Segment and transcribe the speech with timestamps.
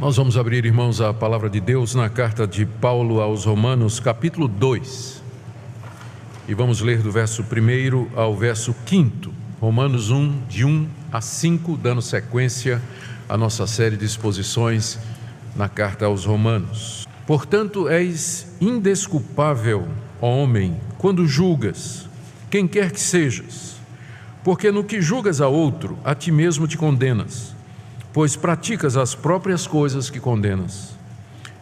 [0.00, 4.48] Nós vamos abrir, irmãos, a palavra de Deus na carta de Paulo aos Romanos, capítulo
[4.48, 5.22] 2.
[6.48, 9.30] E vamos ler do verso 1 ao verso 5.
[9.60, 12.80] Romanos 1, de 1 a 5, dando sequência
[13.28, 14.98] à nossa série de exposições
[15.54, 17.06] na carta aos Romanos.
[17.26, 19.86] Portanto, és indesculpável,
[20.18, 22.08] homem, quando julgas,
[22.48, 23.76] quem quer que sejas,
[24.42, 27.59] porque no que julgas a outro, a ti mesmo te condenas
[28.12, 30.98] pois praticas as próprias coisas que condenas.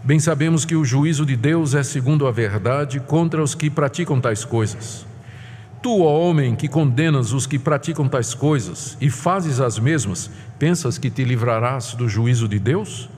[0.02, 4.20] Bem sabemos que o juízo de Deus é segundo a verdade contra os que praticam
[4.20, 5.06] tais coisas.
[5.82, 10.98] Tu, ó homem, que condenas os que praticam tais coisas e fazes as mesmas, pensas
[10.98, 13.08] que te livrarás do juízo de Deus?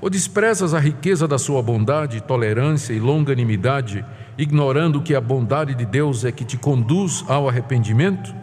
[0.00, 4.04] Ou desprezas a riqueza da sua bondade, tolerância e longanimidade,
[4.36, 8.34] ignorando que a bondade de Deus é que te conduz ao arrependimento?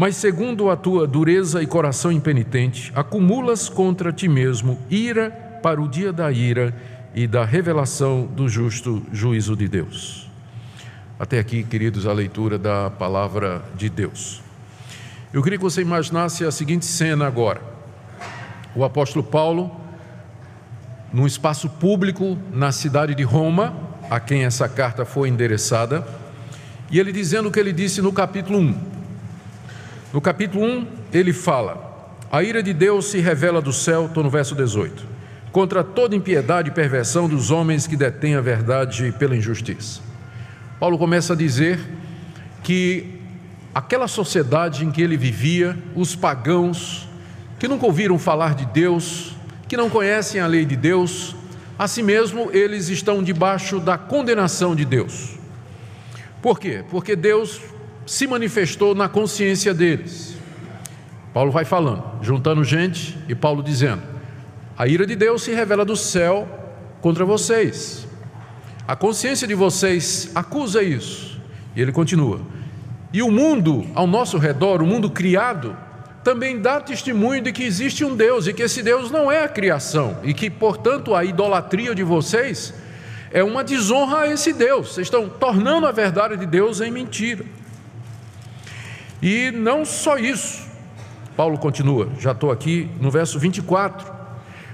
[0.00, 5.30] Mas segundo a tua dureza e coração impenitente, acumulas contra ti mesmo ira
[5.62, 6.74] para o dia da ira
[7.14, 10.26] e da revelação do justo juízo de Deus.
[11.18, 14.40] Até aqui, queridos, a leitura da palavra de Deus.
[15.34, 17.60] Eu queria que você imaginasse a seguinte cena agora:
[18.74, 19.70] o apóstolo Paulo,
[21.12, 23.76] num espaço público na cidade de Roma,
[24.08, 26.08] a quem essa carta foi endereçada,
[26.90, 28.89] e ele dizendo o que ele disse no capítulo 1.
[30.12, 34.30] No capítulo 1, ele fala: A ira de Deus se revela do céu, estou no
[34.30, 35.06] verso 18,
[35.52, 40.00] contra toda impiedade e perversão dos homens que detêm a verdade pela injustiça.
[40.80, 41.78] Paulo começa a dizer
[42.64, 43.20] que
[43.72, 47.08] aquela sociedade em que ele vivia, os pagãos,
[47.58, 49.36] que nunca ouviram falar de Deus,
[49.68, 51.36] que não conhecem a lei de Deus,
[51.78, 55.38] assim mesmo eles estão debaixo da condenação de Deus.
[56.42, 56.82] Por quê?
[56.90, 57.60] Porque Deus
[58.10, 60.34] se manifestou na consciência deles.
[61.32, 64.02] Paulo vai falando, juntando gente, e Paulo dizendo:
[64.76, 66.48] a ira de Deus se revela do céu
[67.00, 68.08] contra vocês.
[68.86, 71.40] A consciência de vocês acusa isso.
[71.76, 72.40] E ele continua:
[73.12, 75.76] e o mundo ao nosso redor, o mundo criado,
[76.24, 79.48] também dá testemunho de que existe um Deus e que esse Deus não é a
[79.48, 82.74] criação e que, portanto, a idolatria de vocês
[83.30, 84.94] é uma desonra a esse Deus.
[84.94, 87.44] Vocês estão tornando a verdade de Deus em mentira.
[89.22, 90.66] E não só isso,
[91.36, 94.20] Paulo continua, já estou aqui no verso 24.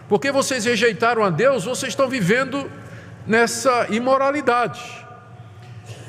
[0.09, 2.71] Porque vocês rejeitaram a Deus, vocês estão vivendo
[3.27, 4.81] nessa imoralidade.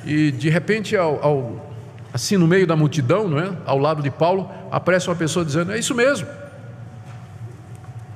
[0.06, 1.74] E de repente, ao, ao,
[2.14, 3.52] assim no meio da multidão, não é?
[3.66, 6.28] ao lado de Paulo, aparece uma pessoa dizendo: É isso mesmo.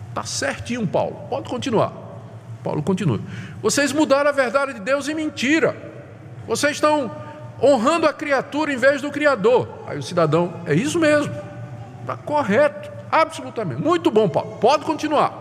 [0.09, 1.93] Está certinho, Paulo, pode continuar.
[2.63, 3.19] Paulo continua.
[3.61, 5.75] Vocês mudaram a verdade de Deus em mentira.
[6.47, 7.11] Vocês estão
[7.61, 9.67] honrando a criatura em vez do Criador.
[9.87, 11.33] Aí o cidadão, é isso mesmo,
[12.01, 13.81] está correto, absolutamente.
[13.81, 15.33] Muito bom, Paulo, pode continuar.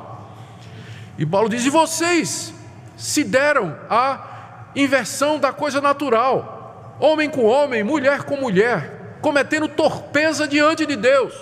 [1.17, 2.53] E Paulo diz: e vocês
[2.97, 10.47] se deram à inversão da coisa natural, homem com homem, mulher com mulher, cometendo torpeza
[10.47, 11.35] diante de Deus.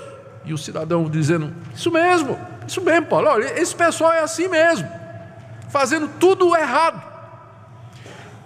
[0.44, 4.88] E o cidadão dizendo: Isso mesmo, isso mesmo, Paulo, olha, esse pessoal é assim mesmo,
[5.68, 7.02] fazendo tudo errado.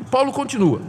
[0.00, 0.80] E Paulo continua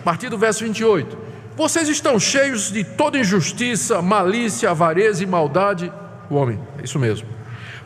[0.00, 1.16] a partir do verso 28.
[1.54, 5.92] Vocês estão cheios de toda injustiça, malícia, avareza e maldade.
[6.30, 7.28] O homem, é isso mesmo.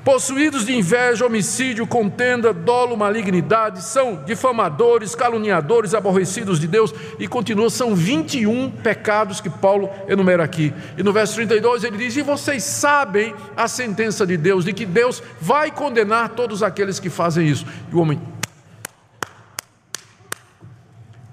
[0.04, 7.70] Possuídos de inveja, homicídio, contenda, dolo, malignidade, são difamadores, caluniadores, aborrecidos de Deus, e continua,
[7.70, 10.74] são 21 pecados que Paulo enumera aqui.
[10.98, 14.84] E no verso 32 ele diz: E vocês sabem a sentença de Deus, de que
[14.84, 17.66] Deus vai condenar todos aqueles que fazem isso.
[17.90, 18.20] E o homem,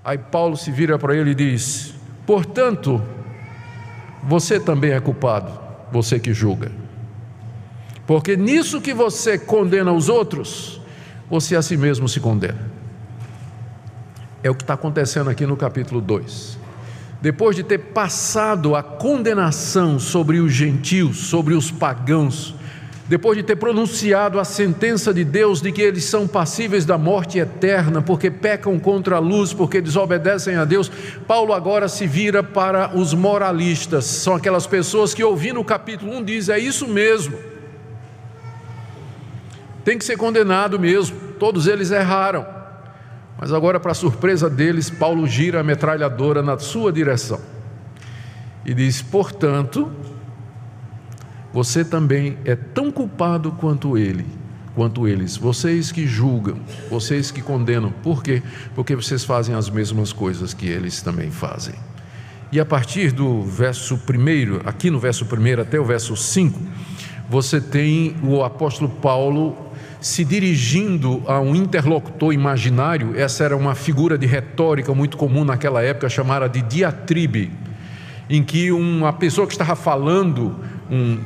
[0.03, 1.93] Aí Paulo se vira para ele e diz:
[2.25, 3.01] Portanto,
[4.23, 5.51] você também é culpado,
[5.91, 6.71] você que julga.
[8.07, 10.81] Porque nisso que você condena os outros,
[11.29, 12.69] você a si mesmo se condena.
[14.43, 16.57] É o que está acontecendo aqui no capítulo 2.
[17.21, 22.55] Depois de ter passado a condenação sobre os gentios, sobre os pagãos,
[23.11, 27.39] depois de ter pronunciado a sentença de Deus de que eles são passíveis da morte
[27.39, 30.89] eterna, porque pecam contra a luz, porque desobedecem a Deus,
[31.27, 36.23] Paulo agora se vira para os moralistas, são aquelas pessoas que, ouvindo o capítulo 1,
[36.23, 37.37] dizem: é isso mesmo,
[39.83, 42.47] tem que ser condenado mesmo, todos eles erraram.
[43.37, 47.41] Mas agora, para surpresa deles, Paulo gira a metralhadora na sua direção
[48.65, 49.91] e diz: portanto,
[51.53, 54.25] você também é tão culpado quanto ele,
[54.75, 55.35] quanto eles.
[55.35, 56.57] Vocês que julgam,
[56.89, 57.91] vocês que condenam.
[58.03, 58.41] Por quê?
[58.73, 61.75] Porque vocês fazem as mesmas coisas que eles também fazem.
[62.51, 66.59] E a partir do verso 1, aqui no verso 1 até o verso 5,
[67.29, 69.71] você tem o apóstolo Paulo
[70.01, 75.81] se dirigindo a um interlocutor imaginário, essa era uma figura de retórica muito comum naquela
[75.83, 77.51] época, chamada de diatribe,
[78.27, 80.55] em que uma pessoa que estava falando,
[80.89, 81.19] um,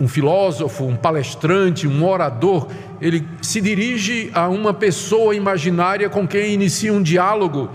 [0.00, 2.68] um filósofo, um palestrante, um orador,
[3.00, 7.70] ele se dirige a uma pessoa imaginária com quem inicia um diálogo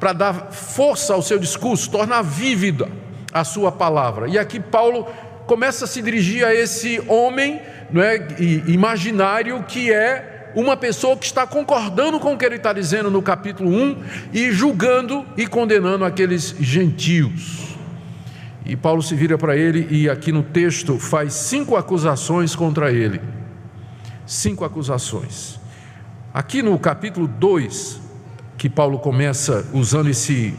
[0.00, 2.88] para dar força ao seu discurso, tornar vívida
[3.32, 4.28] a sua palavra.
[4.28, 5.06] E aqui Paulo
[5.46, 7.60] começa a se dirigir a esse homem
[7.90, 8.18] não é,
[8.66, 13.22] imaginário que é uma pessoa que está concordando com o que ele está dizendo no
[13.22, 13.96] capítulo 1
[14.32, 17.77] e julgando e condenando aqueles gentios.
[18.68, 23.18] E Paulo se vira para ele e aqui no texto faz cinco acusações contra ele.
[24.26, 25.58] Cinco acusações.
[26.34, 27.98] Aqui no capítulo 2,
[28.58, 30.54] que Paulo começa usando esse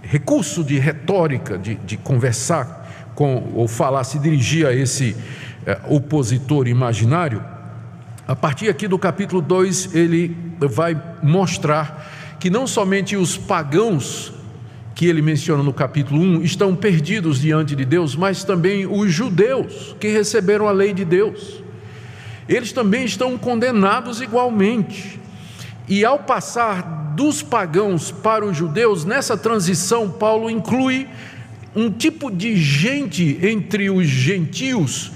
[0.00, 5.14] recurso de retórica, de, de conversar com, ou falar, se dirigir a esse
[5.66, 7.44] é, opositor imaginário,
[8.26, 14.32] a partir aqui do capítulo 2, ele vai mostrar que não somente os pagãos
[14.94, 19.96] que ele menciona no capítulo 1 estão perdidos diante de Deus, mas também os judeus
[19.98, 21.62] que receberam a lei de Deus.
[22.48, 25.20] Eles também estão condenados igualmente.
[25.88, 31.08] E ao passar dos pagãos para os judeus, nessa transição, Paulo inclui
[31.74, 35.12] um tipo de gente entre os gentios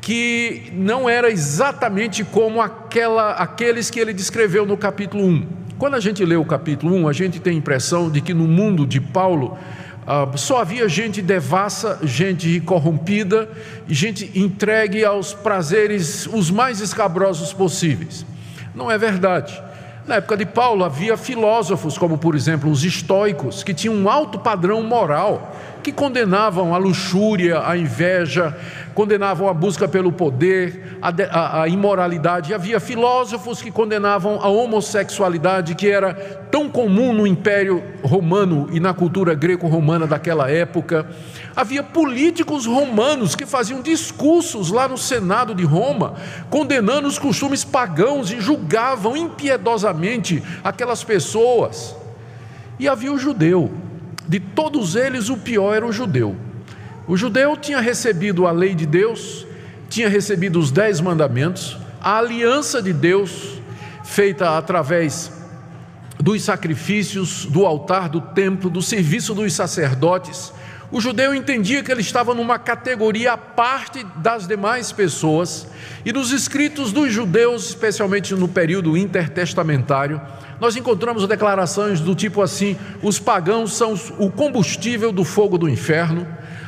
[0.00, 5.46] que não era exatamente como aquela, aqueles que ele descreveu no capítulo 1.
[5.82, 8.46] Quando a gente lê o capítulo 1, a gente tem a impressão de que no
[8.46, 9.58] mundo de Paulo
[10.06, 13.50] ah, só havia gente devassa, gente corrompida
[13.88, 18.24] gente entregue aos prazeres os mais escabrosos possíveis.
[18.72, 19.60] Não é verdade.
[20.06, 24.38] Na época de Paulo havia filósofos, como por exemplo os estoicos, que tinham um alto
[24.38, 25.52] padrão moral,
[25.82, 28.56] que condenavam a luxúria, a inveja,
[28.94, 32.54] condenavam a busca pelo poder, a, a, a, imoralidade.
[32.54, 36.14] Havia filósofos que condenavam a homossexualidade, que era
[36.50, 41.06] tão comum no Império Romano e na cultura greco-romana daquela época.
[41.56, 46.14] Havia políticos romanos que faziam discursos lá no Senado de Roma,
[46.48, 51.96] condenando os costumes pagãos e julgavam impiedosamente aquelas pessoas.
[52.78, 53.91] E havia o judeu.
[54.28, 56.36] De todos eles, o pior era o judeu
[57.06, 59.46] o judeu tinha recebido a lei de Deus,
[59.88, 63.60] tinha recebido os dez mandamentos, a aliança de Deus,
[64.04, 65.32] feita através
[66.18, 70.52] dos sacrifícios, do altar, do templo, do serviço dos sacerdotes.
[70.92, 75.66] O judeu entendia que ele estava numa categoria à parte das demais pessoas,
[76.04, 80.20] e nos escritos dos judeus, especialmente no período intertestamentário,
[80.62, 86.24] nós encontramos declarações do tipo assim: os pagãos são o combustível do fogo do inferno,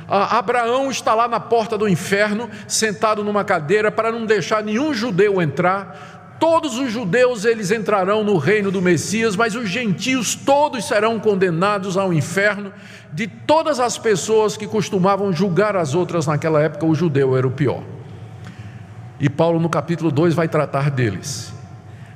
[0.08, 5.40] Abraão está lá na porta do inferno, sentado numa cadeira, para não deixar nenhum judeu
[5.40, 6.36] entrar.
[6.40, 11.96] Todos os judeus eles entrarão no reino do Messias, mas os gentios todos serão condenados
[11.96, 12.72] ao inferno.
[13.12, 17.52] De todas as pessoas que costumavam julgar as outras naquela época, o judeu era o
[17.52, 17.82] pior.
[19.20, 21.53] E Paulo, no capítulo 2, vai tratar deles.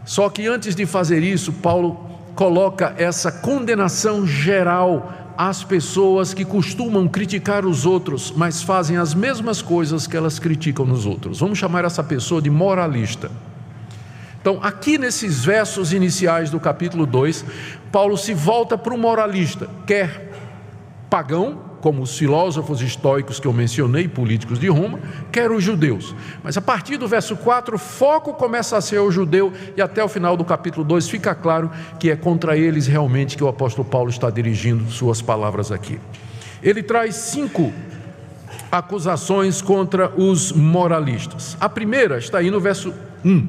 [0.09, 2.01] Só que antes de fazer isso, Paulo
[2.35, 9.61] coloca essa condenação geral às pessoas que costumam criticar os outros, mas fazem as mesmas
[9.61, 11.41] coisas que elas criticam nos outros.
[11.41, 13.31] Vamos chamar essa pessoa de moralista.
[14.41, 17.45] Então, aqui nesses versos iniciais do capítulo 2,
[17.93, 20.33] Paulo se volta para o moralista, quer
[21.11, 24.99] pagão, como os filósofos estoicos que eu mencionei, políticos de Roma,
[25.31, 26.15] quer os judeus.
[26.43, 30.03] Mas a partir do verso 4, o foco começa a ser o judeu, e até
[30.03, 33.89] o final do capítulo 2 fica claro que é contra eles realmente que o apóstolo
[33.89, 35.99] Paulo está dirigindo suas palavras aqui.
[36.63, 37.73] Ele traz cinco
[38.71, 41.57] acusações contra os moralistas.
[41.61, 42.93] A primeira está aí no verso
[43.25, 43.47] 1.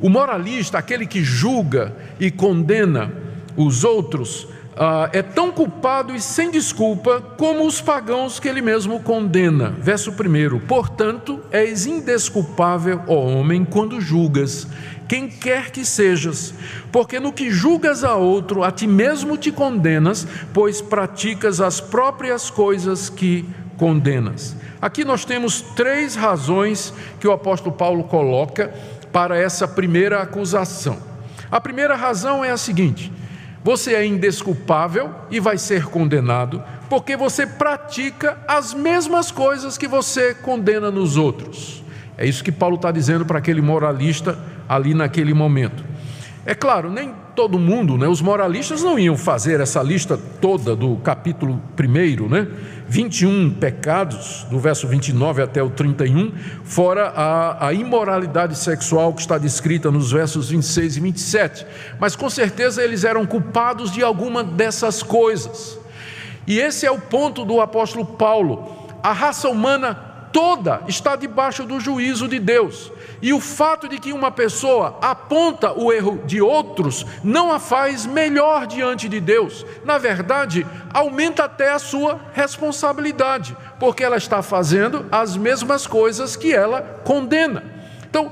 [0.00, 3.12] O moralista, aquele que julga e condena
[3.56, 4.46] os outros,
[4.78, 9.70] ah, é tão culpado e sem desculpa como os pagãos que ele mesmo condena.
[9.78, 14.68] Verso 1: Portanto, és indesculpável, ó homem, quando julgas,
[15.08, 16.52] quem quer que sejas,
[16.92, 22.50] porque no que julgas a outro, a ti mesmo te condenas, pois praticas as próprias
[22.50, 24.56] coisas que condenas.
[24.80, 28.74] Aqui nós temos três razões que o apóstolo Paulo coloca
[29.10, 30.98] para essa primeira acusação.
[31.50, 33.10] A primeira razão é a seguinte:
[33.66, 40.32] você é indesculpável e vai ser condenado, porque você pratica as mesmas coisas que você
[40.34, 41.82] condena nos outros.
[42.16, 45.84] É isso que Paulo está dizendo para aquele moralista ali naquele momento.
[46.48, 50.96] É claro, nem todo mundo, né, os moralistas não iam fazer essa lista toda do
[50.98, 52.46] capítulo primeiro, né,
[52.86, 59.38] 21 pecados, do verso 29 até o 31, fora a, a imoralidade sexual que está
[59.38, 61.66] descrita nos versos 26 e 27.
[61.98, 65.76] Mas com certeza eles eram culpados de alguma dessas coisas.
[66.46, 68.86] E esse é o ponto do apóstolo Paulo.
[69.02, 70.05] A raça humana
[70.36, 72.92] toda está debaixo do juízo de Deus.
[73.22, 78.04] E o fato de que uma pessoa aponta o erro de outros não a faz
[78.04, 79.64] melhor diante de Deus.
[79.82, 86.52] Na verdade, aumenta até a sua responsabilidade, porque ela está fazendo as mesmas coisas que
[86.52, 87.64] ela condena.
[88.06, 88.30] Então,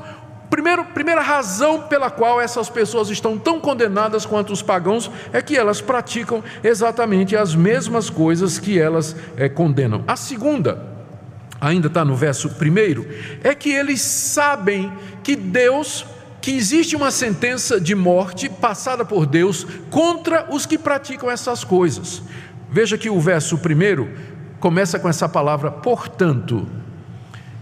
[0.50, 5.56] primeiro, primeira razão pela qual essas pessoas estão tão condenadas quanto os pagãos é que
[5.56, 10.04] elas praticam exatamente as mesmas coisas que elas é, condenam.
[10.06, 10.92] A segunda
[11.64, 13.08] ainda está no verso primeiro,
[13.42, 14.92] é que eles sabem
[15.22, 16.04] que Deus,
[16.40, 22.22] que existe uma sentença de morte passada por Deus contra os que praticam essas coisas.
[22.70, 24.10] Veja que o verso primeiro
[24.60, 26.83] começa com essa palavra portanto.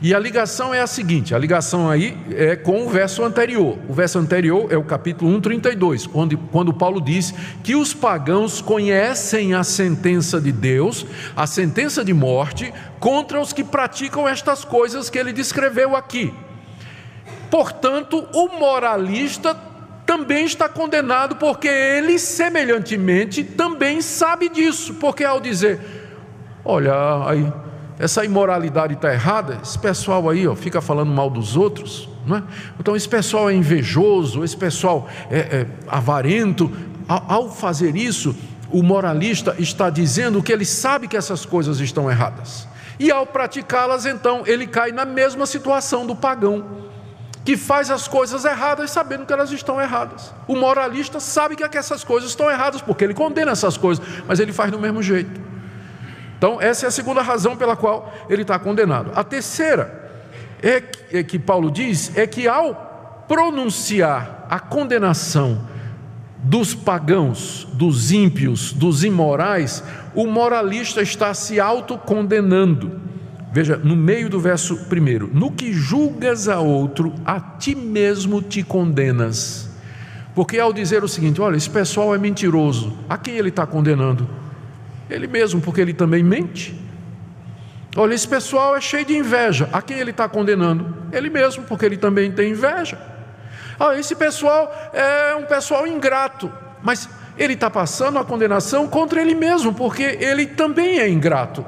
[0.02, 3.78] E a ligação é a seguinte: a ligação aí é com o verso anterior.
[3.88, 7.32] O verso anterior é o capítulo 1, 32, quando, quando Paulo diz
[7.62, 11.06] que os pagãos conhecem a sentença de Deus,
[11.36, 16.34] a sentença de morte, contra os que praticam estas coisas que ele descreveu aqui.
[17.48, 19.54] Portanto, o moralista
[20.04, 25.78] também está condenado, porque ele, semelhantemente, também sabe disso, porque ao dizer,
[26.64, 26.92] olha,
[27.24, 27.52] aí
[28.02, 32.42] essa imoralidade está errada, esse pessoal aí ó, fica falando mal dos outros, não é?
[32.80, 36.68] então esse pessoal é invejoso, esse pessoal é, é avarento.
[37.06, 38.34] Ao fazer isso,
[38.72, 42.66] o moralista está dizendo que ele sabe que essas coisas estão erradas,
[42.98, 46.64] e ao praticá-las, então, ele cai na mesma situação do pagão,
[47.44, 50.34] que faz as coisas erradas sabendo que elas estão erradas.
[50.48, 54.52] O moralista sabe que essas coisas estão erradas, porque ele condena essas coisas, mas ele
[54.52, 55.51] faz do mesmo jeito.
[56.42, 59.12] Então, essa é a segunda razão pela qual ele está condenado.
[59.14, 60.10] A terceira
[60.60, 65.68] é que, é que Paulo diz é que ao pronunciar a condenação
[66.42, 69.84] dos pagãos, dos ímpios, dos imorais,
[70.16, 73.00] o moralista está se autocondenando.
[73.52, 78.64] Veja, no meio do verso primeiro: No que julgas a outro, a ti mesmo te
[78.64, 79.70] condenas.
[80.34, 84.41] Porque ao dizer o seguinte: olha, esse pessoal é mentiroso, a quem ele está condenando?
[85.12, 86.74] Ele mesmo, porque ele também mente.
[87.96, 89.68] Olha, esse pessoal é cheio de inveja.
[89.72, 90.96] A quem ele está condenando?
[91.12, 92.98] Ele mesmo, porque ele também tem inveja.
[93.78, 96.50] Ah, esse pessoal é um pessoal ingrato.
[96.82, 101.64] Mas ele está passando a condenação contra ele mesmo, porque ele também é ingrato.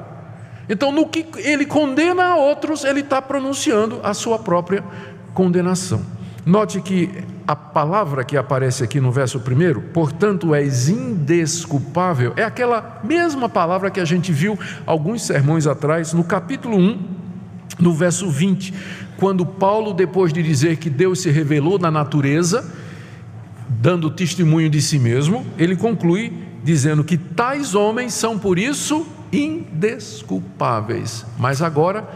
[0.67, 4.83] Então, no que ele condena a outros, ele está pronunciando a sua própria
[5.33, 6.03] condenação.
[6.43, 12.99] Note que a palavra que aparece aqui no verso primeiro, portanto és indesculpável, é aquela
[13.03, 16.99] mesma palavra que a gente viu alguns sermões atrás, no capítulo 1,
[17.79, 18.73] no verso 20,
[19.17, 22.65] quando Paulo, depois de dizer que Deus se revelou na natureza,
[23.69, 26.33] dando testemunho de si mesmo, ele conclui
[26.63, 31.25] dizendo que tais homens são por isso indesculpáveis.
[31.37, 32.07] Mas agora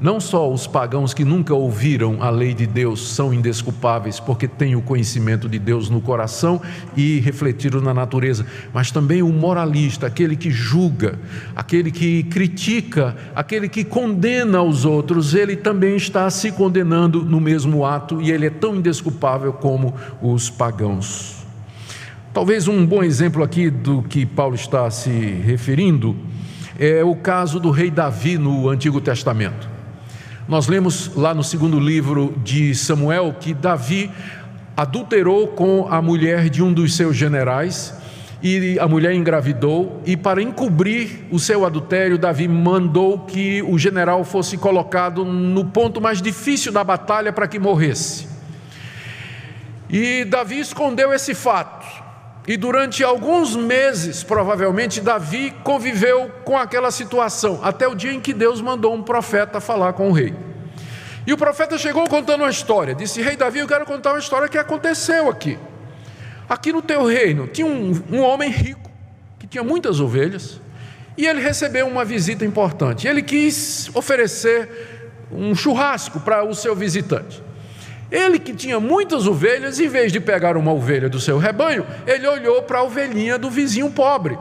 [0.00, 4.76] não só os pagãos que nunca ouviram a lei de Deus são indesculpáveis porque têm
[4.76, 6.60] o conhecimento de Deus no coração
[6.96, 11.18] e refletiram na natureza, mas também o moralista, aquele que julga,
[11.56, 17.84] aquele que critica, aquele que condena os outros, ele também está se condenando no mesmo
[17.84, 21.44] ato e ele é tão indesculpável como os pagãos.
[22.32, 26.14] Talvez um bom exemplo aqui do que Paulo está se referindo
[26.78, 29.77] é o caso do rei Davi no Antigo Testamento.
[30.48, 34.10] Nós lemos lá no segundo livro de Samuel que Davi
[34.74, 37.94] adulterou com a mulher de um dos seus generais
[38.42, 44.24] e a mulher engravidou, e para encobrir o seu adultério, Davi mandou que o general
[44.24, 48.26] fosse colocado no ponto mais difícil da batalha para que morresse.
[49.90, 51.77] E Davi escondeu esse fato.
[52.48, 58.32] E durante alguns meses, provavelmente, Davi conviveu com aquela situação, até o dia em que
[58.32, 60.34] Deus mandou um profeta falar com o rei.
[61.26, 62.94] E o profeta chegou contando uma história.
[62.94, 65.58] Disse: Rei Davi, eu quero contar uma história que aconteceu aqui.
[66.48, 68.90] Aqui no teu reino tinha um, um homem rico,
[69.38, 70.58] que tinha muitas ovelhas,
[71.18, 73.06] e ele recebeu uma visita importante.
[73.06, 77.42] Ele quis oferecer um churrasco para o seu visitante.
[78.10, 82.26] Ele que tinha muitas ovelhas, em vez de pegar uma ovelha do seu rebanho, ele
[82.26, 84.38] olhou para a ovelhinha do vizinho pobre.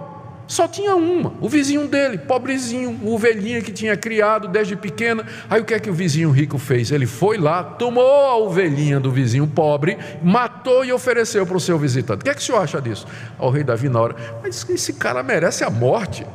[0.48, 5.26] Só tinha uma, o vizinho dele, pobrezinho, ovelhinha que tinha criado desde pequena.
[5.50, 6.90] Aí o que é que o vizinho rico fez?
[6.90, 11.78] Ele foi lá, tomou a ovelhinha do vizinho pobre, matou e ofereceu para o seu
[11.78, 12.22] visitante.
[12.22, 13.06] O que é que o senhor acha disso?
[13.38, 16.26] O rei Davi, na hora, mas esse cara merece a morte.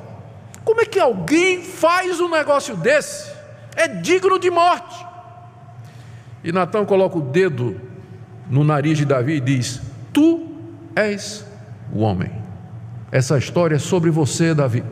[0.62, 3.32] Como é que alguém faz um negócio desse?
[3.74, 5.11] É digno de morte.
[6.44, 7.80] E Natão coloca o dedo
[8.50, 9.80] no nariz de Davi e diz:
[10.12, 10.46] Tu
[10.96, 11.46] és
[11.92, 12.30] o homem.
[13.10, 14.82] Essa história é sobre você, Davi,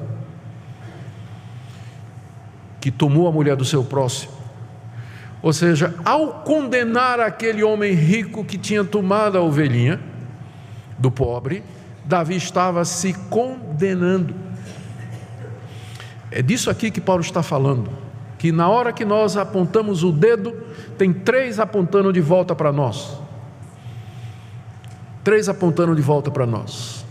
[2.80, 4.32] que tomou a mulher do seu próximo.
[5.42, 9.98] Ou seja, ao condenar aquele homem rico que tinha tomado a ovelhinha
[10.98, 11.64] do pobre,
[12.04, 14.34] Davi estava se condenando.
[16.30, 17.90] É disso aqui que Paulo está falando
[18.40, 20.56] que na hora que nós apontamos o dedo,
[20.96, 23.18] tem três apontando de volta para nós.
[25.22, 27.04] Três apontando de volta para nós.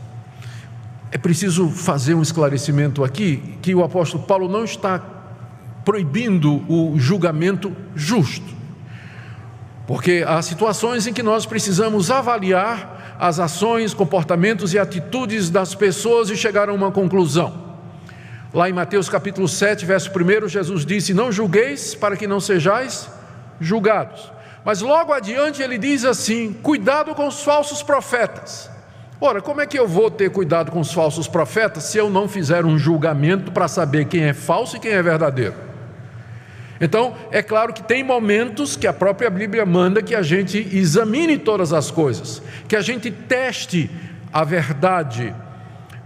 [1.11, 4.99] É preciso fazer um esclarecimento aqui que o apóstolo Paulo não está
[5.85, 8.51] proibindo o julgamento justo.
[9.85, 16.31] Porque há situações em que nós precisamos avaliar as ações, comportamentos e atitudes das pessoas
[16.31, 17.68] e chegar a uma conclusão.
[18.51, 23.07] Lá em Mateus capítulo 7, verso 1, Jesus disse: Não julgueis para que não sejais
[23.61, 24.31] julgados.
[24.65, 28.69] Mas logo adiante ele diz assim: Cuidado com os falsos profetas.
[29.21, 32.27] Ora, como é que eu vou ter cuidado com os falsos profetas se eu não
[32.27, 35.55] fizer um julgamento para saber quem é falso e quem é verdadeiro?
[36.81, 41.37] Então, é claro que tem momentos que a própria Bíblia manda que a gente examine
[41.37, 43.91] todas as coisas, que a gente teste
[44.31, 45.35] a verdade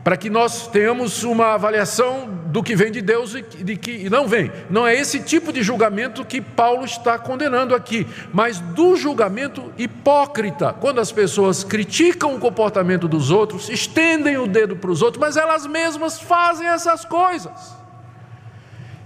[0.04, 4.28] para que nós tenhamos uma avaliação do que vem de Deus e de que não
[4.28, 4.52] vem.
[4.70, 10.74] Não é esse tipo de julgamento que Paulo está condenando aqui, mas do julgamento hipócrita,
[10.74, 15.38] quando as pessoas criticam o comportamento dos outros, estendem o dedo para os outros, mas
[15.38, 17.74] elas mesmas fazem essas coisas.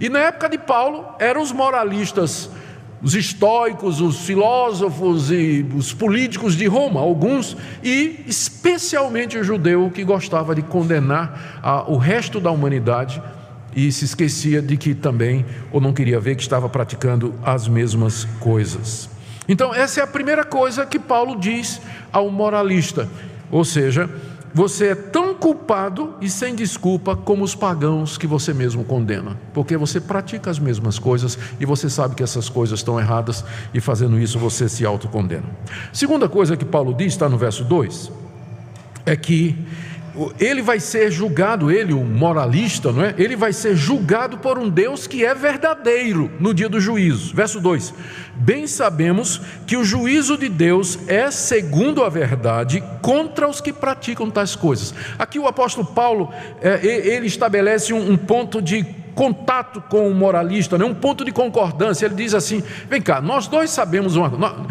[0.00, 2.50] E na época de Paulo, eram os moralistas
[3.02, 10.02] os estoicos, os filósofos e os políticos de Roma, alguns, e especialmente o judeu que
[10.02, 13.22] gostava de condenar a, o resto da humanidade
[13.74, 18.24] e se esquecia de que também, ou não queria ver que estava praticando as mesmas
[18.40, 19.08] coisas.
[19.48, 21.80] Então, essa é a primeira coisa que Paulo diz
[22.12, 23.08] ao moralista,
[23.50, 24.10] ou seja,
[24.54, 29.76] você é tão culpado e sem desculpa como os pagãos que você mesmo condena, porque
[29.76, 34.18] você pratica as mesmas coisas e você sabe que essas coisas estão erradas e fazendo
[34.18, 35.44] isso você se autocondena.
[35.92, 38.10] Segunda coisa que Paulo diz, está no verso 2,
[39.04, 39.56] é que
[40.40, 43.14] ele vai ser julgado, ele, o moralista, não é?
[43.16, 47.34] Ele vai ser julgado por um Deus que é verdadeiro no dia do juízo.
[47.34, 47.94] Verso 2:
[48.34, 54.30] Bem sabemos que o juízo de Deus é segundo a verdade contra os que praticam
[54.30, 54.94] tais coisas.
[55.18, 60.84] Aqui o apóstolo Paulo, é, ele estabelece um, ponto de contato com o moralista, né?
[60.84, 62.06] um ponto de concordância.
[62.06, 64.66] Ele diz assim: vem cá, nós dois sabemos uma.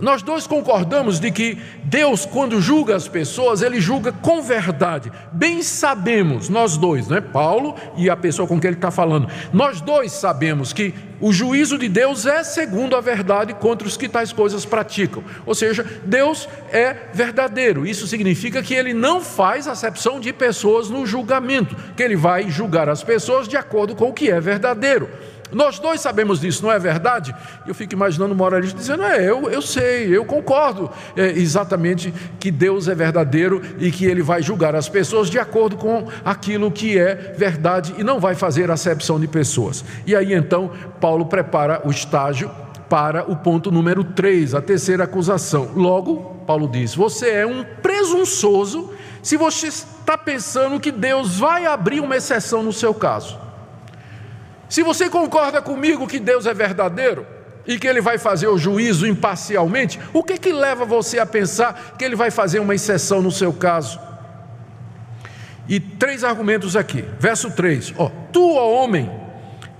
[0.00, 5.10] Nós dois concordamos de que Deus, quando julga as pessoas, ele julga com verdade.
[5.32, 7.20] Bem sabemos, nós dois, não é?
[7.20, 11.78] Paulo e a pessoa com quem ele está falando, nós dois sabemos que o juízo
[11.78, 15.24] de Deus é segundo a verdade contra os que tais coisas praticam.
[15.46, 17.86] Ou seja, Deus é verdadeiro.
[17.86, 22.88] Isso significa que ele não faz acepção de pessoas no julgamento, que ele vai julgar
[22.88, 25.08] as pessoas de acordo com o que é verdadeiro.
[25.52, 27.34] Nós dois sabemos disso, não é verdade?
[27.66, 32.50] Eu fico imaginando o moralista dizendo: É, eu, eu sei, eu concordo é, exatamente que
[32.50, 36.98] Deus é verdadeiro e que Ele vai julgar as pessoas de acordo com aquilo que
[36.98, 39.84] é verdade e não vai fazer acepção de pessoas.
[40.06, 42.50] E aí então, Paulo prepara o estágio
[42.88, 45.70] para o ponto número 3, a terceira acusação.
[45.74, 52.00] Logo, Paulo diz: Você é um presunçoso se você está pensando que Deus vai abrir
[52.00, 53.45] uma exceção no seu caso.
[54.68, 57.26] Se você concorda comigo que Deus é verdadeiro
[57.66, 61.96] e que Ele vai fazer o juízo imparcialmente, o que que leva você a pensar
[61.98, 63.98] que Ele vai fazer uma exceção no seu caso?
[65.68, 67.04] E três argumentos aqui.
[67.18, 69.10] Verso 3: ó, Tu, ó homem,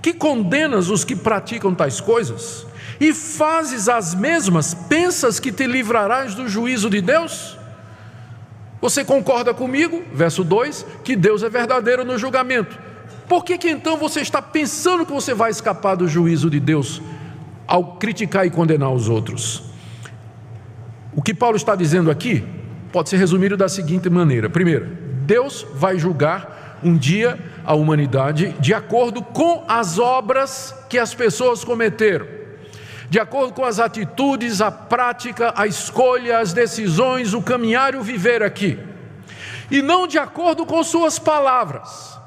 [0.01, 2.65] que condenas os que praticam tais coisas
[2.99, 7.57] e fazes as mesmas, pensas que te livrarás do juízo de Deus?
[8.81, 12.86] Você concorda comigo, verso 2, que Deus é verdadeiro no julgamento.
[13.27, 17.01] Por que, que então você está pensando que você vai escapar do juízo de Deus
[17.67, 19.63] ao criticar e condenar os outros?
[21.13, 22.43] O que Paulo está dizendo aqui
[22.91, 24.85] pode ser resumido da seguinte maneira: primeiro,
[25.25, 31.65] Deus vai julgar um dia a humanidade de acordo com as obras que as pessoas
[31.65, 32.25] cometeram,
[33.09, 38.03] de acordo com as atitudes, a prática, a escolha, as decisões, o caminhar e o
[38.03, 38.79] viver aqui,
[39.69, 42.17] e não de acordo com suas palavras.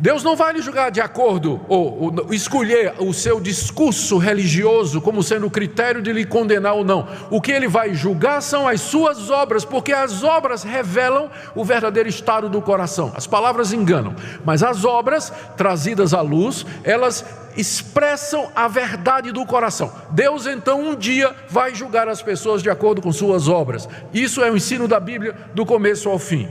[0.00, 5.24] Deus não vai lhe julgar de acordo ou, ou, escolher o seu discurso religioso como
[5.24, 7.08] sendo o critério de lhe condenar ou não.
[7.30, 12.08] O que ele vai julgar são as suas obras, porque as obras revelam o verdadeiro
[12.08, 13.12] estado do coração.
[13.16, 17.24] As palavras enganam, mas as obras trazidas à luz, elas
[17.56, 19.92] expressam a verdade do coração.
[20.10, 23.88] Deus então um dia vai julgar as pessoas de acordo com suas obras.
[24.14, 26.48] Isso é o ensino da Bíblia do começo ao fim.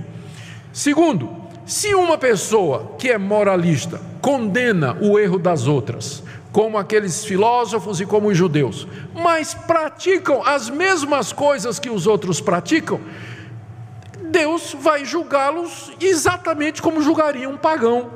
[0.73, 7.99] Segundo, se uma pessoa que é moralista condena o erro das outras, como aqueles filósofos
[7.99, 13.01] e como os judeus, mas praticam as mesmas coisas que os outros praticam,
[14.31, 18.11] Deus vai julgá-los exatamente como julgaria um pagão.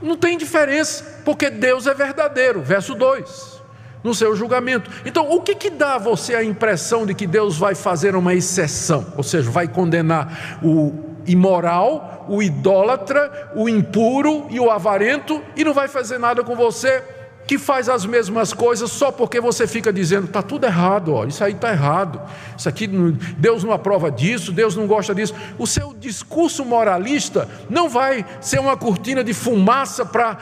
[0.00, 2.62] Não tem diferença, porque Deus é verdadeiro.
[2.62, 3.60] Verso 2
[4.02, 4.90] no seu julgamento.
[5.04, 8.32] Então, o que, que dá a você a impressão de que Deus vai fazer uma
[8.34, 15.64] exceção, ou seja, vai condenar o imoral, o idólatra, o impuro e o avarento, e
[15.64, 17.02] não vai fazer nada com você
[17.50, 21.42] que faz as mesmas coisas só porque você fica dizendo está tudo errado, ó, isso
[21.42, 22.20] aí está errado,
[22.56, 25.34] isso aqui Deus não aprova disso, Deus não gosta disso.
[25.58, 30.38] O seu discurso moralista não vai ser uma cortina de fumaça para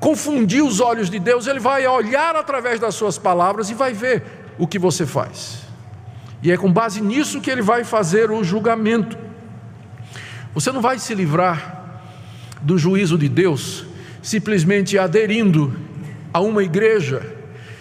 [0.00, 4.24] confundir os olhos de Deus, ele vai olhar através das suas palavras e vai ver
[4.58, 5.58] o que você faz.
[6.42, 9.16] E é com base nisso que ele vai fazer o julgamento.
[10.54, 12.02] Você não vai se livrar
[12.60, 13.86] do juízo de Deus
[14.22, 15.74] simplesmente aderindo
[16.32, 17.22] a uma igreja,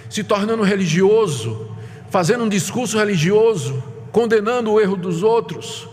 [0.09, 1.69] se tornando religioso,
[2.09, 5.87] fazendo um discurso religioso, condenando o erro dos outros,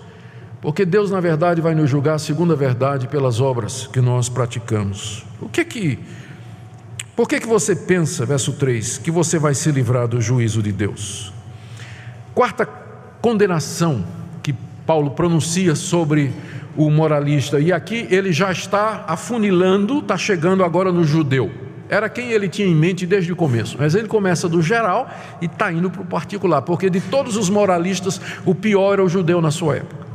[0.60, 5.24] porque Deus, na verdade, vai nos julgar segundo a verdade pelas obras que nós praticamos.
[5.40, 5.98] O que que
[7.14, 10.70] por que que você pensa, verso 3, que você vai se livrar do juízo de
[10.70, 11.32] Deus?
[12.34, 12.66] Quarta
[13.22, 14.04] condenação
[14.42, 14.54] que
[14.86, 16.30] Paulo pronuncia sobre
[16.76, 17.58] o moralista.
[17.58, 21.50] E aqui ele já está afunilando, está chegando agora no judeu.
[21.88, 23.76] Era quem ele tinha em mente desde o começo.
[23.78, 25.08] Mas ele começa do geral
[25.40, 29.08] e está indo para o particular, porque de todos os moralistas, o pior era o
[29.08, 30.06] judeu na sua época.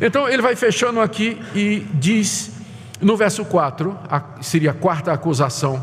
[0.00, 2.52] Então ele vai fechando aqui e diz
[3.00, 3.96] no verso 4,
[4.40, 5.82] seria a quarta acusação: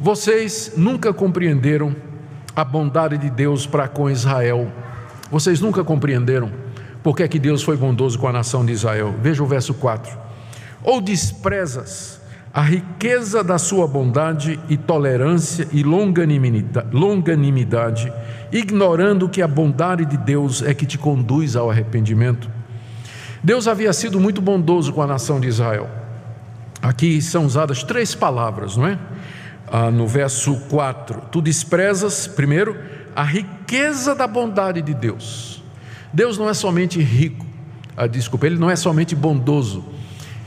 [0.00, 1.94] Vocês nunca compreenderam
[2.54, 4.72] a bondade de Deus para com Israel.
[5.30, 6.50] Vocês nunca compreenderam
[7.06, 9.14] porque é que Deus foi bondoso com a nação de Israel.
[9.22, 10.18] Veja o verso 4.
[10.82, 12.20] Ou desprezas
[12.52, 18.12] a riqueza da sua bondade e tolerância e longanimidade, longanimidade,
[18.50, 22.50] ignorando que a bondade de Deus é que te conduz ao arrependimento.
[23.40, 25.88] Deus havia sido muito bondoso com a nação de Israel.
[26.82, 28.98] Aqui são usadas três palavras, não é?
[29.68, 32.76] Ah, no verso 4, tu desprezas, primeiro,
[33.14, 35.64] a riqueza da bondade de Deus.
[36.16, 37.44] Deus não é somente rico,
[37.94, 39.84] ah, desculpa, Ele não é somente bondoso,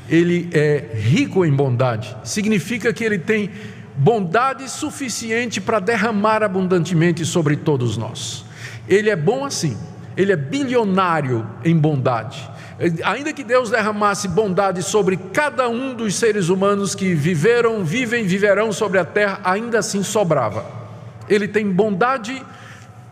[0.09, 3.51] Ele é rico em bondade, significa que Ele tem
[3.95, 8.43] bondade suficiente para derramar abundantemente sobre todos nós.
[8.87, 9.77] Ele é bom assim,
[10.17, 12.49] Ele é bilionário em bondade.
[13.03, 18.71] Ainda que Deus derramasse bondade sobre cada um dos seres humanos que viveram, vivem, viverão
[18.71, 20.65] sobre a terra, ainda assim sobrava.
[21.29, 22.43] Ele tem bondade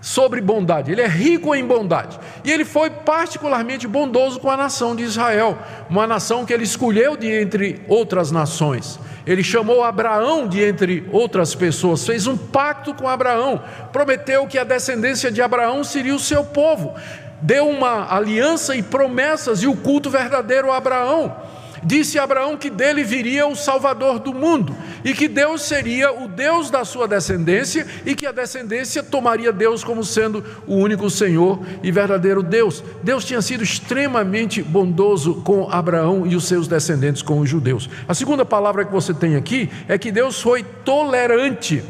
[0.08, 2.18] sobre bondade, ele é rico em bondade.
[2.46, 5.58] E ele foi particularmente bondoso com a nação de Israel,
[5.90, 8.98] uma nação que ele escolheu de entre outras nações.
[9.26, 14.64] Ele chamou Abraão de entre outras pessoas, fez um pacto com Abraão, prometeu que a
[14.64, 16.96] descendência de Abraão seria o seu povo,
[17.42, 21.36] deu uma aliança e promessas e o culto verdadeiro a Abraão.
[21.84, 26.70] Disse Abraão que dele viria o Salvador do mundo e que Deus seria o Deus
[26.70, 31.92] da sua descendência e que a descendência tomaria Deus como sendo o único Senhor e
[31.92, 32.84] verdadeiro Deus.
[33.04, 37.90] Deus tinha sido extremamente bondoso com Abraão e os seus descendentes, com os judeus.
[38.08, 41.84] A segunda palavra que você tem aqui é que Deus foi tolerante.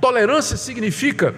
[0.00, 1.34] Tolerância significa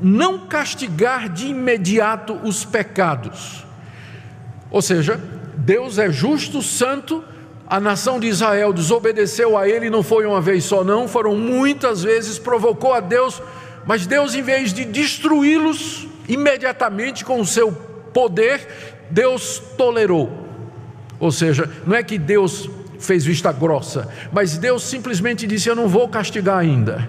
[0.00, 3.64] não castigar de imediato os pecados.
[4.70, 5.20] Ou seja,
[5.56, 7.24] Deus é justo, santo,
[7.66, 12.02] a nação de Israel desobedeceu a ele, não foi uma vez só, não, foram muitas
[12.02, 13.42] vezes, provocou a Deus,
[13.86, 17.72] mas Deus, em vez de destruí-los imediatamente com o seu
[18.12, 18.68] poder,
[19.10, 20.46] Deus tolerou.
[21.18, 25.88] Ou seja, não é que Deus fez vista grossa, mas Deus simplesmente disse: Eu não
[25.88, 27.08] vou castigar ainda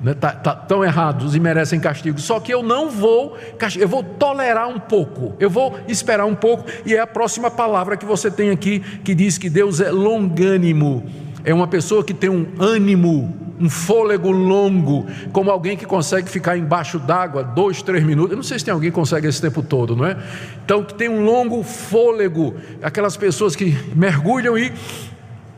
[0.00, 2.20] né, tá, tá, tão errados e merecem castigo.
[2.20, 3.36] Só que eu não vou,
[3.76, 7.96] eu vou tolerar um pouco, eu vou esperar um pouco, e é a próxima palavra
[7.96, 11.04] que você tem aqui que diz que Deus é longânimo.
[11.44, 16.56] é uma pessoa que tem um ânimo, um fôlego longo, como alguém que consegue ficar
[16.56, 18.32] embaixo d'água dois, três minutos.
[18.32, 20.16] Eu não sei se tem alguém que consegue esse tempo todo, não é?
[20.64, 24.72] Então, que tem um longo fôlego, aquelas pessoas que mergulham e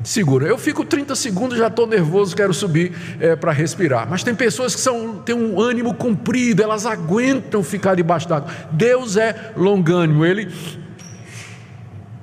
[0.02, 0.46] segura.
[0.46, 4.08] Eu fico 30 segundos, já estou nervoso, quero subir é, para respirar.
[4.08, 8.50] Mas tem pessoas que são, têm um ânimo comprido, elas aguentam ficar debaixo d'água.
[8.72, 10.50] Deus é longânimo, ele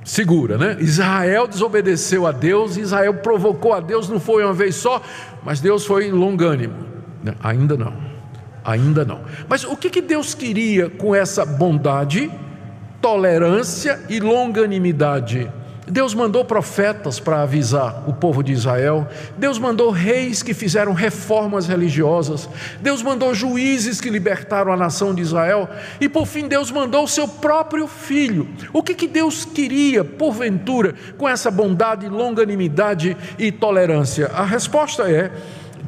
[0.04, 0.78] segura, né?
[0.80, 5.02] Israel desobedeceu a Deus, Israel provocou a Deus, não foi uma vez só,
[5.44, 6.88] mas Deus foi longânimo.
[7.44, 7.94] Ainda não,
[8.64, 9.22] ainda não.
[9.50, 12.32] Mas o que, que Deus queria com essa bondade,
[13.02, 15.52] tolerância e longanimidade?
[15.90, 21.66] Deus mandou profetas para avisar o povo de Israel, Deus mandou reis que fizeram reformas
[21.66, 22.50] religiosas,
[22.82, 25.70] Deus mandou juízes que libertaram a nação de Israel,
[26.02, 28.50] e por fim Deus mandou o seu próprio filho.
[28.74, 34.28] O que, que Deus queria, porventura, com essa bondade, longanimidade e tolerância?
[34.34, 35.32] A resposta é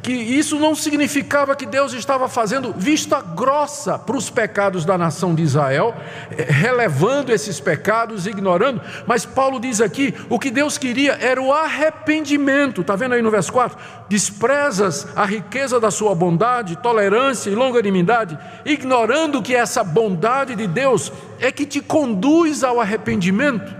[0.02, 5.34] que isso não significava que Deus estava fazendo vista grossa para os pecados da nação
[5.34, 5.94] de Israel,
[6.30, 11.52] eh, relevando esses pecados, ignorando, mas Paulo diz aqui: o que Deus queria era o
[11.52, 13.78] arrependimento, está vendo aí no verso 4?
[14.08, 21.12] Desprezas a riqueza da sua bondade, tolerância e longanimidade, ignorando que essa bondade de Deus
[21.38, 23.79] é que te conduz ao arrependimento.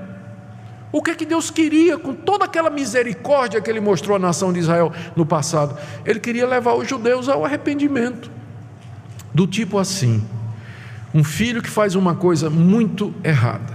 [0.92, 4.52] O que é que Deus queria com toda aquela misericórdia que Ele mostrou à nação
[4.52, 5.78] de Israel no passado?
[6.04, 8.30] Ele queria levar os judeus ao arrependimento,
[9.32, 10.24] do tipo assim:
[11.14, 13.72] um filho que faz uma coisa muito errada,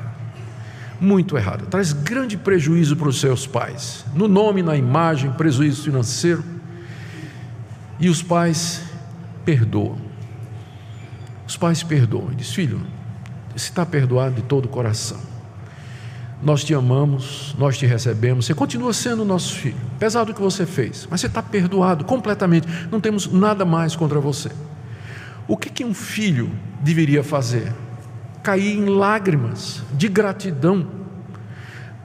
[1.00, 6.44] muito errada, traz grande prejuízo para os seus pais, no nome, na imagem, prejuízo financeiro,
[7.98, 8.82] e os pais
[9.46, 10.04] perdoam.
[11.48, 12.82] Os pais perdoam, e diz: filho,
[13.56, 15.35] você está perdoado de todo o coração
[16.46, 20.64] nós te amamos, nós te recebemos, você continua sendo nosso filho, apesar do que você
[20.64, 24.52] fez, mas você está perdoado completamente, não temos nada mais contra você.
[25.48, 27.74] O que, que um filho deveria fazer?
[28.44, 30.88] Cair em lágrimas de gratidão,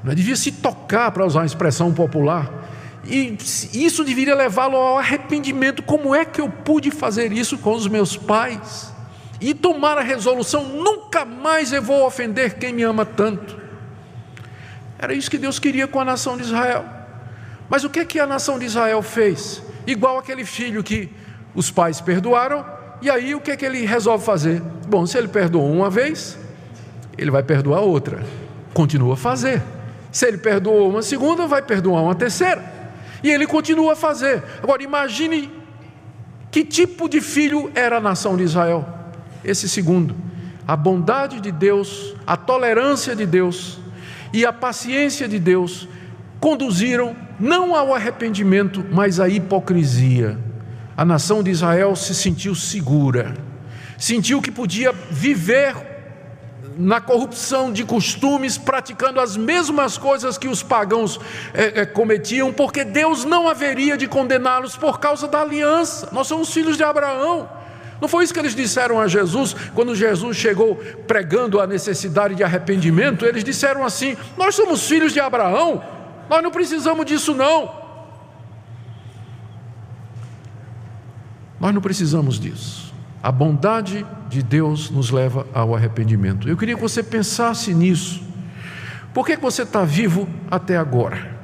[0.03, 0.15] não é?
[0.15, 2.51] devia se tocar, para usar uma expressão popular,
[3.05, 3.37] e
[3.75, 5.83] isso deveria levá-lo ao arrependimento.
[5.83, 8.91] Como é que eu pude fazer isso com os meus pais?
[9.39, 13.60] E tomar a resolução: nunca mais eu vou ofender quem me ama tanto.
[15.01, 16.85] Era isso que Deus queria com a nação de Israel.
[17.71, 19.63] Mas o que que a nação de Israel fez?
[19.87, 21.09] Igual aquele filho que
[21.55, 22.67] os pais perdoaram,
[23.01, 24.61] e aí o que que ele resolve fazer?
[24.87, 26.39] Bom, se ele perdoou uma vez,
[27.17, 28.23] ele vai perdoar outra.
[28.75, 29.63] Continua a fazer.
[30.13, 32.63] Se ele perdoou uma segunda, vai perdoar uma terceira.
[33.23, 34.43] E ele continua a fazer.
[34.63, 35.51] Agora imagine
[36.51, 38.87] que tipo de filho era a nação de Israel?
[39.43, 40.15] Esse segundo.
[40.69, 43.80] A bondade de Deus, a tolerância de Deus,
[44.33, 45.89] e a paciência de Deus
[46.39, 50.39] conduziram não ao arrependimento, mas à hipocrisia.
[50.97, 53.35] A nação de Israel se sentiu segura,
[53.97, 55.75] sentiu que podia viver
[56.77, 61.21] na corrupção de costumes, praticando as mesmas coisas que os pagãos
[61.53, 66.09] é, é, cometiam, porque Deus não haveria de condená-los por causa da aliança.
[66.13, 67.60] Nós somos filhos de Abraão.
[68.01, 72.43] Não foi isso que eles disseram a Jesus quando Jesus chegou pregando a necessidade de
[72.43, 73.27] arrependimento?
[73.27, 75.83] Eles disseram assim: Nós somos filhos de Abraão,
[76.29, 77.81] nós não precisamos disso, não.
[81.61, 82.95] Nós não precisamos disso.
[83.23, 86.49] A bondade de Deus nos leva ao arrependimento.
[86.49, 88.23] Eu queria que você pensasse nisso.
[89.13, 91.40] Por que você está vivo até agora?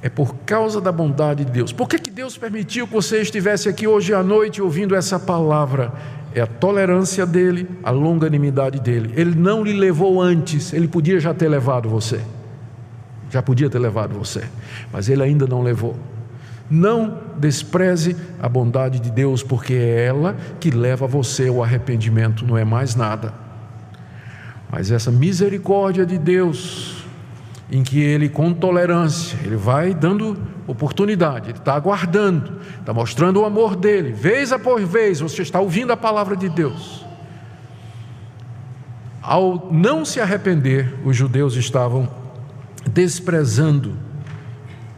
[0.00, 1.72] É por causa da bondade de Deus.
[1.72, 5.92] Por que, que Deus permitiu que você estivesse aqui hoje à noite ouvindo essa palavra?
[6.34, 9.12] É a tolerância dele, a longanimidade dele.
[9.16, 12.20] Ele não lhe levou antes, ele podia já ter levado você.
[13.30, 14.44] Já podia ter levado você,
[14.92, 15.96] mas ele ainda não levou.
[16.70, 22.56] Não despreze a bondade de Deus, porque é ela que leva você ao arrependimento, não
[22.56, 23.32] é mais nada.
[24.70, 26.97] Mas essa misericórdia de Deus,
[27.70, 33.44] em que ele, com tolerância, ele vai dando oportunidade, ele está aguardando, está mostrando o
[33.44, 37.04] amor dele, vez após vez você está ouvindo a palavra de Deus.
[39.20, 42.08] Ao não se arrepender, os judeus estavam
[42.86, 43.94] desprezando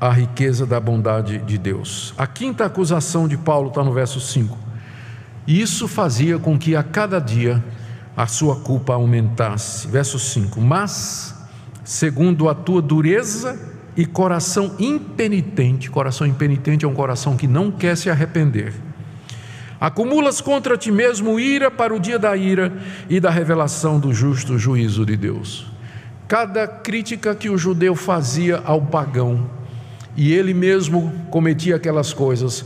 [0.00, 2.14] a riqueza da bondade de Deus.
[2.16, 4.56] A quinta acusação de Paulo está no verso 5.
[5.46, 7.62] Isso fazia com que a cada dia
[8.16, 9.88] a sua culpa aumentasse.
[9.88, 11.34] Verso 5: Mas
[11.84, 13.58] segundo a tua dureza
[13.96, 15.90] e coração impenitente.
[15.90, 18.72] Coração impenitente é um coração que não quer se arrepender.
[19.80, 22.72] Acumulas contra ti mesmo ira para o dia da ira
[23.08, 25.66] e da revelação do justo juízo de Deus.
[26.28, 29.48] Cada crítica que o judeu fazia ao pagão
[30.16, 32.64] e ele mesmo cometia aquelas coisas,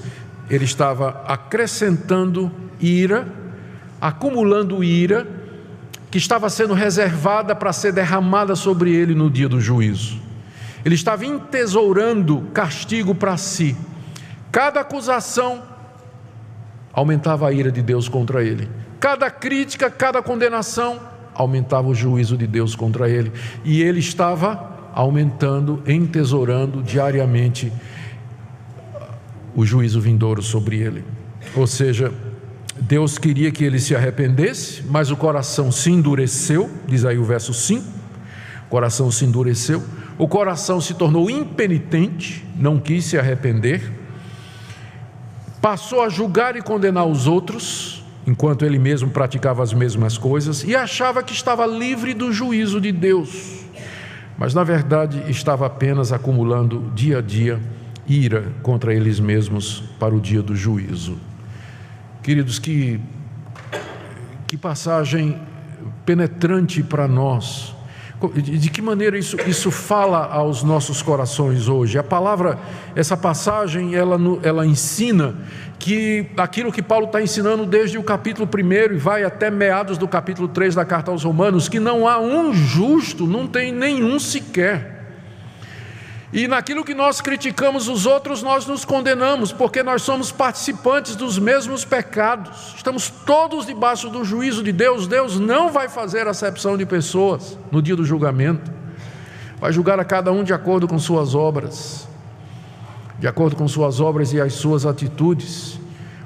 [0.51, 2.51] ele estava acrescentando
[2.81, 3.29] ira,
[4.01, 5.27] acumulando ira,
[6.15, 10.21] que estava sendo reservada para ser derramada sobre ele no dia do juízo.
[10.85, 13.77] Ele estava entesourando castigo para si.
[14.53, 15.65] Cada acusação
[16.93, 18.69] aumentava a ira de Deus contra ele.
[19.01, 21.01] Cada crítica, cada condenação
[21.35, 23.33] aumentava o juízo de Deus contra ele.
[23.65, 27.73] E ele estava aumentando, entesourando diariamente
[29.53, 31.05] o juízo vindouro sobre ele.
[31.57, 32.15] Ou seja,
[32.81, 37.55] Deus queria que ele se arrependesse, mas o coração se endureceu, diz aí o verso
[37.55, 37.85] 5.
[38.67, 39.83] O coração se endureceu,
[40.19, 43.93] o coração se tornou impenitente, não quis se arrepender,
[45.61, 50.75] passou a julgar e condenar os outros, enquanto ele mesmo praticava as mesmas coisas, e
[50.75, 53.65] achava que estava livre do juízo de Deus,
[54.37, 57.61] mas na verdade estava apenas acumulando dia a dia
[58.07, 61.17] ira contra eles mesmos para o dia do juízo.
[62.25, 62.99] Queridos, que,
[64.47, 65.39] que passagem
[66.07, 67.75] penetrante para nós
[68.33, 71.99] de que maneira isso, isso fala aos nossos corações hoje?
[71.99, 72.59] A palavra,
[72.97, 75.35] essa passagem, ela, ela ensina
[75.79, 80.09] que aquilo que Paulo está ensinando desde o capítulo 1 e vai até meados do
[80.09, 84.94] capítulo 3 da carta aos Romanos, que não há um justo, não tem nenhum sequer.
[86.35, 91.39] E naquilo que nós criticamos os outros, nós nos condenamos, porque nós somos participantes dos
[91.39, 92.75] mesmos pecados.
[92.75, 95.07] Estamos todos debaixo do juízo de Deus.
[95.07, 98.69] Deus não vai fazer acepção de pessoas no dia do julgamento.
[99.61, 102.09] Vai julgar a cada um de acordo com suas obras,
[103.17, 105.79] de acordo com suas obras e as suas atitudes.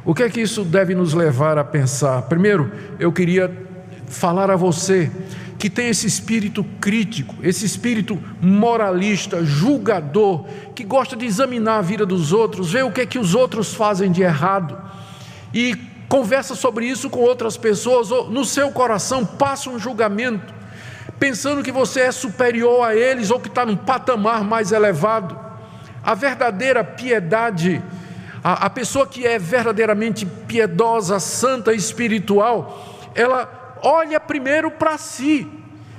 [0.06, 2.22] O que é que isso deve nos levar a pensar?
[2.22, 3.54] Primeiro, eu queria
[4.06, 5.10] falar a você
[5.58, 12.06] que tem esse espírito crítico, esse espírito moralista, julgador, que gosta de examinar a vida
[12.06, 14.80] dos outros, ver o que é que os outros fazem de errado
[15.52, 15.74] e
[16.08, 20.54] conversa sobre isso com outras pessoas, ou no seu coração passa um julgamento,
[21.18, 25.36] pensando que você é superior a eles ou que está num patamar mais elevado.
[26.04, 27.82] A verdadeira piedade,
[28.44, 35.46] a, a pessoa que é verdadeiramente piedosa, santa, espiritual, ela olha primeiro para si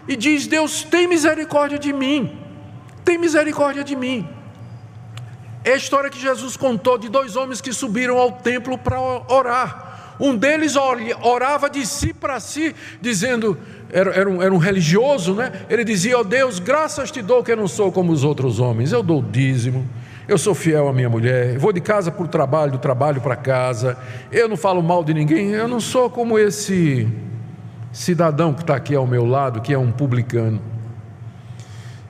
[0.08, 2.38] e diz: Deus, tem misericórdia de mim,
[3.06, 4.28] tem misericórdia de mim.
[5.64, 10.16] É a história que Jesus contou de dois homens que subiram ao templo para orar.
[10.20, 10.76] Um deles
[11.22, 13.58] orava de si para si, dizendo:
[13.92, 15.52] era, era, um, era um religioso, né?
[15.70, 18.60] Ele dizia: Ó oh Deus, graças te dou que eu não sou como os outros
[18.60, 19.88] homens, eu dou dízimo,
[20.28, 23.36] eu sou fiel à minha mulher, vou de casa para o trabalho, do trabalho para
[23.36, 23.98] casa,
[24.32, 27.08] eu não falo mal de ninguém, eu não sou como esse
[27.92, 30.62] cidadão que está aqui ao meu lado, que é um publicano.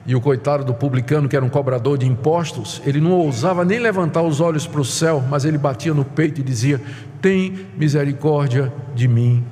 [0.06, 3.78] E o coitado do publicano, que era um cobrador de impostos, ele não ousava nem
[3.78, 6.80] levantar os olhos para o céu, mas ele batia no peito e dizia:
[7.20, 9.44] Tem misericórdia de mim,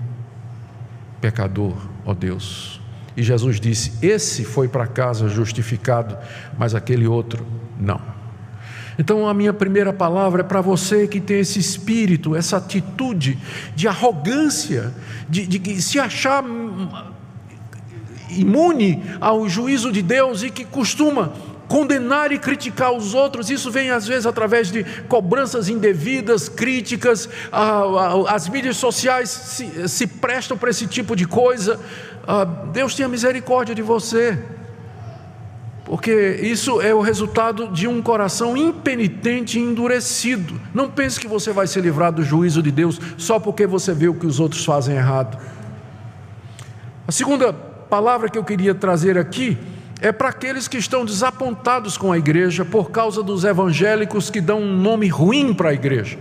[1.21, 2.81] pecador, ó Deus.
[3.17, 6.17] E Jesus disse: Esse foi para casa justificado,
[6.59, 7.47] mas aquele outro
[7.79, 8.18] não.
[8.99, 13.39] Então, a minha primeira palavra é para você que tem esse espírito, essa atitude
[13.77, 14.93] de arrogância,
[15.29, 16.45] de, de se achar
[18.29, 21.33] imune ao juízo de Deus e que costuma
[21.69, 27.29] condenar e criticar os outros, isso vem às vezes através de cobranças indevidas, críticas,
[28.27, 31.79] as mídias sociais se, se prestam para esse tipo de coisa.
[32.27, 34.39] Ah, Deus tenha misericórdia de você
[35.89, 40.61] porque isso é o resultado de um coração impenitente e endurecido.
[40.75, 44.07] Não pense que você vai se livrar do juízo de Deus só porque você vê
[44.07, 45.39] o que os outros fazem errado.
[47.07, 49.57] A segunda palavra que eu queria trazer aqui
[49.99, 54.61] é para aqueles que estão desapontados com a igreja por causa dos evangélicos que dão
[54.61, 56.19] um nome ruim para a igreja.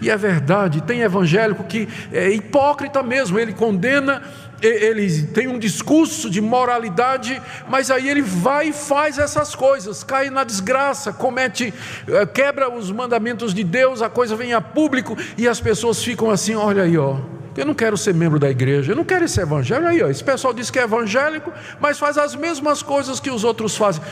[0.00, 4.22] E é verdade, tem evangélico que é hipócrita mesmo, ele condena
[4.66, 10.30] ele tem um discurso de moralidade, mas aí ele vai e faz essas coisas, cai
[10.30, 11.72] na desgraça, comete,
[12.08, 16.30] eh, quebra os mandamentos de Deus, a coisa vem a público e as pessoas ficam
[16.30, 17.18] assim: olha aí, ó.
[17.56, 19.86] Eu não quero ser membro da igreja, eu não quero esse evangelho.
[19.86, 23.44] Aí, ó, esse pessoal diz que é evangélico, mas faz as mesmas coisas que os
[23.44, 24.02] outros fazem.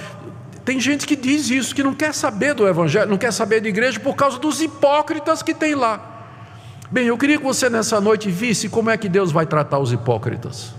[0.65, 3.69] Tem gente que diz isso, que não quer saber do evangelho, não quer saber de
[3.69, 6.13] igreja por causa dos hipócritas que tem lá.
[6.91, 9.93] Bem, eu queria que você nessa noite visse como é que Deus vai tratar os
[9.93, 10.75] hipócritas.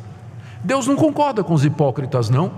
[0.63, 2.52] Deus não concorda com os hipócritas, não.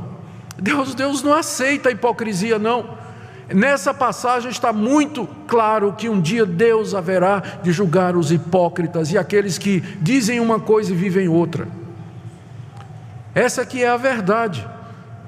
[0.58, 2.98] Deus, Deus não aceita a hipocrisia, não.
[3.54, 9.18] Nessa passagem está muito claro que um dia Deus haverá de julgar os hipócritas e
[9.18, 11.68] aqueles que dizem uma coisa e vivem outra.
[13.34, 14.68] Essa aqui é a verdade.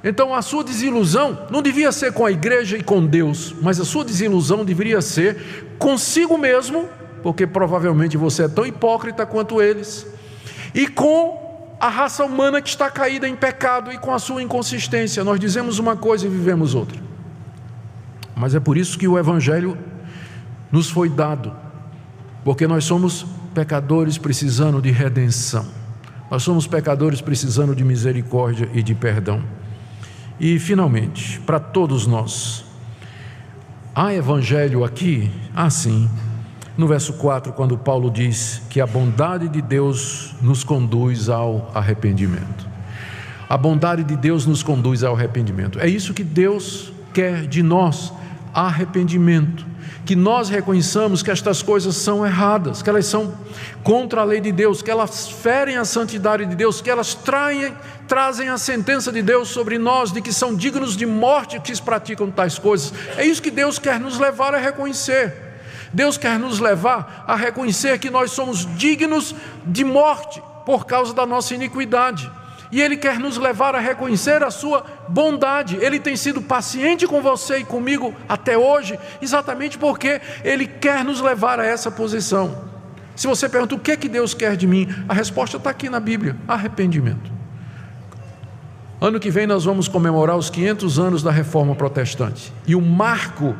[0.03, 3.85] Então a sua desilusão não devia ser com a igreja e com Deus, mas a
[3.85, 6.87] sua desilusão deveria ser consigo mesmo,
[7.23, 10.05] porque provavelmente você é tão hipócrita quanto eles,
[10.73, 15.23] e com a raça humana que está caída em pecado e com a sua inconsistência.
[15.23, 16.99] Nós dizemos uma coisa e vivemos outra.
[18.35, 19.77] Mas é por isso que o Evangelho
[20.71, 21.55] nos foi dado,
[22.43, 25.65] porque nós somos pecadores precisando de redenção,
[26.29, 29.41] nós somos pecadores precisando de misericórdia e de perdão.
[30.39, 32.63] E, finalmente, para todos nós,
[33.95, 35.31] há evangelho aqui?
[35.55, 36.09] Ah, sim.
[36.77, 42.67] No verso 4, quando Paulo diz que a bondade de Deus nos conduz ao arrependimento.
[43.49, 45.79] A bondade de Deus nos conduz ao arrependimento.
[45.79, 48.13] É isso que Deus quer de nós:
[48.53, 49.65] arrependimento
[50.07, 53.37] que nós reconheçamos que estas coisas são erradas, que elas são
[53.83, 57.75] contra a lei de Deus, que elas ferem a santidade de Deus, que elas traem,
[58.07, 62.31] trazem a sentença de Deus sobre nós, de que são dignos de morte que praticam
[62.31, 62.93] tais coisas.
[63.17, 65.33] É isso que Deus quer nos levar a reconhecer.
[65.91, 69.35] Deus quer nos levar a reconhecer que nós somos dignos
[69.65, 72.31] de morte por causa da nossa iniquidade
[72.71, 75.77] e Ele quer nos levar a reconhecer a Sua bondade.
[75.81, 81.21] Ele tem sido paciente com você e comigo até hoje, exatamente porque Ele quer nos
[81.21, 82.65] levar a essa posição.
[83.15, 85.89] Se você pergunta o que é que Deus quer de mim, a resposta está aqui
[85.89, 87.31] na Bíblia: arrependimento.
[88.99, 93.55] Ano que vem nós vamos comemorar os 500 anos da Reforma Protestante e o marco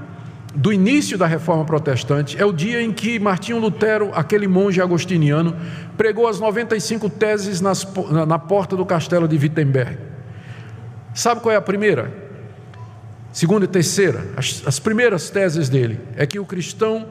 [0.56, 5.56] do início da reforma protestante é o dia em que Martinho Lutero, aquele monge agostiniano,
[5.96, 7.88] pregou as 95 teses nas,
[8.28, 9.98] na porta do castelo de Wittenberg.
[11.14, 12.12] Sabe qual é a primeira?
[13.32, 17.08] Segunda e terceira, as, as primeiras teses dele é que o cristão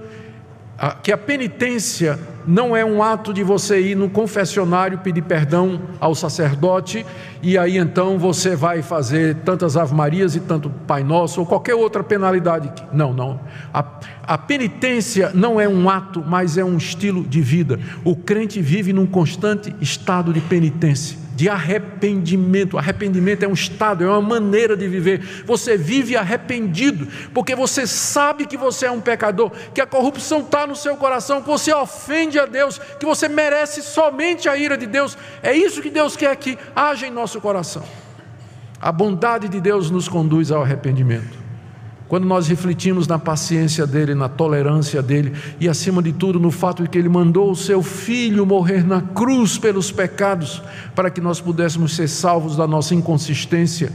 [1.03, 6.15] que a penitência não é um ato de você ir no confessionário pedir perdão ao
[6.15, 7.05] sacerdote
[7.43, 12.05] e aí então você vai fazer tantas ave-marias e tanto Pai Nosso ou qualquer outra
[12.05, 12.73] penalidade.
[12.93, 13.41] Não, não.
[13.73, 13.85] A,
[14.23, 17.79] a penitência não é um ato, mas é um estilo de vida.
[18.05, 22.79] O crente vive num constante estado de penitência de arrependimento.
[22.79, 25.45] Arrependimento é um estado, é uma maneira de viver.
[25.45, 30.67] Você vive arrependido, porque você sabe que você é um pecador, que a corrupção está
[30.67, 34.87] no seu coração, que você ofende a Deus, que você merece somente a ira de
[34.87, 35.17] Deus.
[35.43, 37.85] É isso que Deus quer que haja em nosso coração.
[38.81, 41.46] A bondade de Deus nos conduz ao arrependimento.
[42.09, 46.85] Quando nós refletimos na paciência dele, na tolerância dele e, acima de tudo, no fato
[46.85, 50.63] de que ele mandou o seu filho morrer na cruz pelos pecados,
[50.95, 53.93] para que nós pudéssemos ser salvos da nossa inconsistência,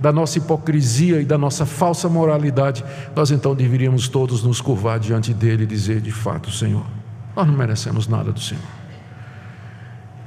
[0.00, 2.84] da nossa hipocrisia e da nossa falsa moralidade,
[3.16, 6.86] nós então deveríamos todos nos curvar diante dele e dizer: de fato, Senhor,
[7.34, 8.62] nós não merecemos nada do Senhor.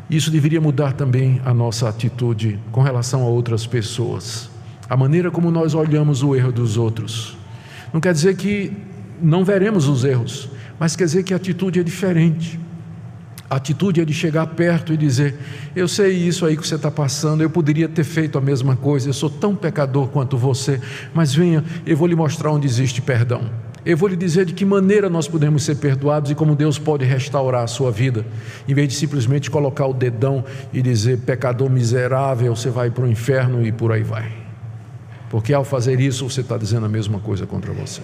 [0.10, 4.49] Isso deveria mudar também a nossa atitude com relação a outras pessoas
[4.90, 7.38] a maneira como nós olhamos o erro dos outros.
[7.94, 8.72] Não quer dizer que
[9.22, 12.60] não veremos os erros, mas quer dizer que a atitude é diferente.
[13.50, 15.36] A atitude é de chegar perto e dizer:
[15.76, 19.08] Eu sei isso aí que você está passando, eu poderia ter feito a mesma coisa,
[19.08, 20.82] eu sou tão pecador quanto você,
[21.14, 23.50] mas venha, eu vou lhe mostrar onde existe perdão.
[23.86, 27.06] Eu vou lhe dizer de que maneira nós podemos ser perdoados e como Deus pode
[27.06, 28.26] restaurar a sua vida,
[28.68, 33.08] em vez de simplesmente colocar o dedão e dizer: Pecador miserável, você vai para o
[33.08, 34.47] inferno e por aí vai.
[35.30, 38.01] Porque ao fazer isso, você está dizendo a mesma coisa contra você.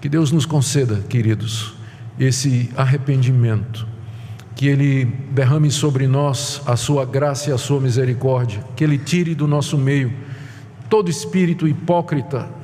[0.00, 1.74] Que Deus nos conceda, queridos,
[2.18, 3.86] esse arrependimento,
[4.54, 9.34] que Ele derrame sobre nós a Sua graça e a Sua misericórdia, que Ele tire
[9.34, 10.12] do nosso meio
[10.88, 12.55] todo espírito hipócrita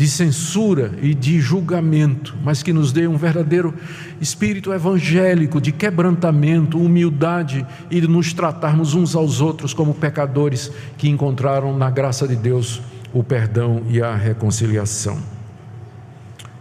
[0.00, 3.74] de censura e de julgamento, mas que nos dê um verdadeiro
[4.18, 11.06] espírito evangélico de quebrantamento, humildade e de nos tratarmos uns aos outros como pecadores que
[11.06, 12.80] encontraram na graça de Deus
[13.12, 15.18] o perdão e a reconciliação.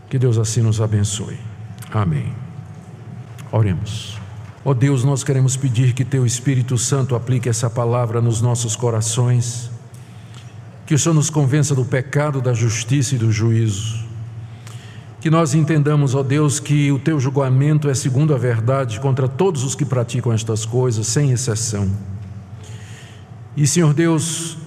[0.09, 1.37] Que Deus assim nos abençoe.
[1.93, 2.33] Amém.
[3.53, 4.19] Oremos.
[4.65, 8.75] Ó oh Deus, nós queremos pedir que Teu Espírito Santo aplique essa palavra nos nossos
[8.75, 9.71] corações
[10.89, 14.03] que o Senhor nos convença do pecado, da justiça e do juízo.
[15.21, 19.63] Que nós entendamos, ó Deus, que o teu julgamento é segundo a verdade contra todos
[19.63, 21.87] os que praticam estas coisas, sem exceção.
[23.55, 24.57] E, Senhor Deus,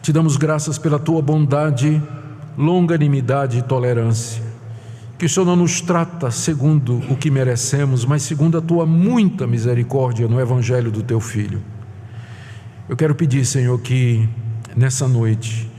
[0.00, 2.02] te damos graças pela tua bondade,
[2.56, 4.42] longanimidade e tolerância.
[5.18, 9.46] Que o Senhor não nos trata segundo o que merecemos, mas segundo a tua muita
[9.46, 11.60] misericórdia no Evangelho do teu Filho.
[12.88, 14.26] Eu quero pedir, Senhor, que
[14.76, 15.70] nessa noite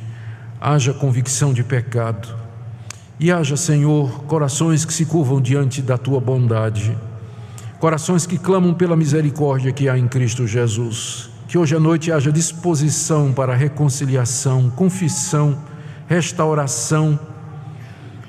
[0.60, 2.46] haja convicção de pecado
[3.20, 6.98] e haja, Senhor, corações que se curvam diante da tua bondade,
[7.80, 11.30] corações que clamam pela misericórdia que há em Cristo Jesus.
[11.48, 15.58] Que hoje à noite haja disposição para reconciliação, confissão,
[16.08, 17.18] restauração,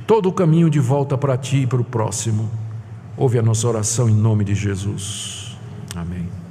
[0.07, 2.49] todo o caminho de volta para ti e para o próximo.
[3.17, 5.57] Ouve a nossa oração em nome de Jesus.
[5.97, 6.46] Amém.